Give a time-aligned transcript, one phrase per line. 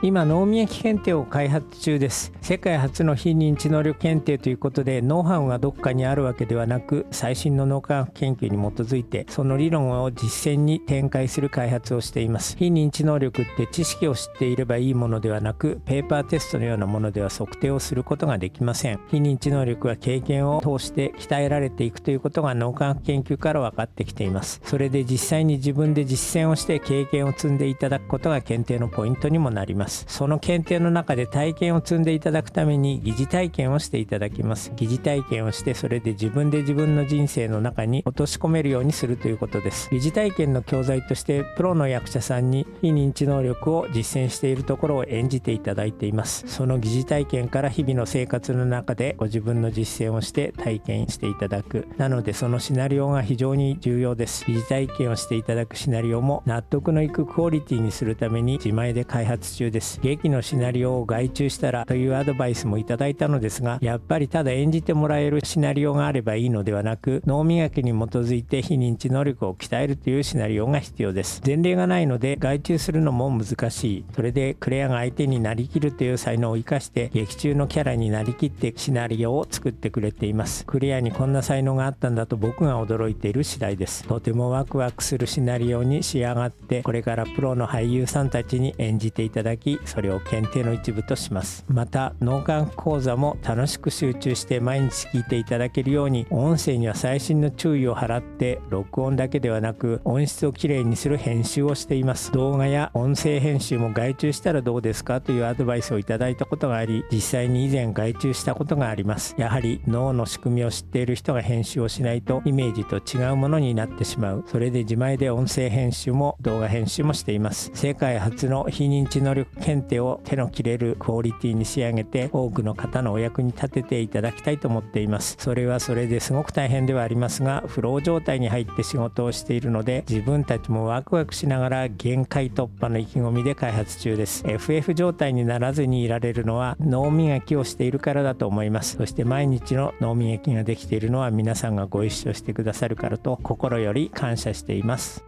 [0.00, 2.32] 今脳免疫検定を開発中です。
[2.40, 12.56] 世界初の非認知能力検定ということでノウハウがどっかにあるわけではなく最新の脳科学研究に基づいてその理論を実践に展開する開発をしています。
[12.56, 19.00] 非認知能力って知識を知っていればいいものではなくペーパーテストのようなものでは測定をすることができません。
[19.10, 24.60] 非認知能力は経験を通して鍛えられていくということが脳科学研究から分かってきています。
[24.62, 29.87] それで実際に自分で実践をして経験を積んでいただくことが検定のポイントにもなります。
[29.88, 30.04] ます。
[30.06, 34.70] その検定の中で体験を積んでいただくために疑似体験をしていただきます。
[34.76, 39.88] 疑似体験をしてそれで自分で自分の人生の中に落とし込めるようにするということです。
[39.90, 46.44] 疑似体験の教材としてプロの役者さんに非認知能力を実践しているところを演じていただいています。
[46.46, 51.88] その疑似体験から日々の生活の中でご自分の実践をして体験していただく。
[51.96, 54.44] なのでそのシナリオが非常に重要です。
[54.46, 60.00] 疑似体験をしていただくシナリオも納得のいくクオリティにするために自前で開発中ですです。
[60.02, 71.40] 劇のシナリオを外注したらというアドバイスもいただいたのですがやっぱりただ演じてもらえるシナリオがあればいいのではなく脳磨きに基づいて非認知能力を鍛えるというシナリオが必要です。
[71.46, 74.04] 前例がないので外注するのも難しい。
[74.14, 80.66] それでクレアが相手になりきるという才能を生かして劇中のキャラになりきってシナリオを作ってくれています。
[80.66, 84.02] クレアにこんな才能があったんだと僕が驚いている次第です。
[84.08, 91.64] とてもワクワクするシナリオに仕上がってこれからプロの俳優さんたちに演じていただきそれを検定の一部とします。
[91.68, 102.32] また脳幹講座も楽しく集中して毎日聞いていただけるように音声には細心の注意を払って録音だけではなく音質をきれいにする編集をしています。
[102.32, 109.34] 動画や音声編集も外注したらどうですかというアドバイスをいただいたことがあり実際に以前外注したことがあります。
[109.38, 114.44] やはり脳の仕組みを知っている人が編集をしないとイメージと違うものになってしまう。
[114.46, 117.70] それで自前で音声編集も動画編集もしています。
[117.74, 125.36] 世界初の非認知能力検定を手の切れるクオリティに仕上げて多くの方のお役に立てていただきたいと思っています。
[125.38, 134.44] それはそれですごく大変ではありますがフロー状態に入って仕事をしているので自分たちもワクワクしながら限界突破の意気込みで開発中です。
[134.46, 138.96] FF 状態にならずにいられるのは脳磨きをしているからだと思います。
[138.96, 145.27] そして毎日の脳磨きができているのは皆さんがご一緒してくださるからと心より感謝しています。